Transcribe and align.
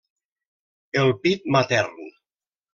El 1.03 1.13
pit 1.27 1.47
matern. 1.57 2.05